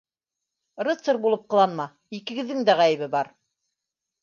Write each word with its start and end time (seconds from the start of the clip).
—Рыцарь 0.87 1.19
булып 1.25 1.43
ҡыланма, 1.55 1.87
икегеҙҙең 2.21 2.67
дә 2.73 2.79
ғәйебе 2.83 3.13
бар! 3.19 3.33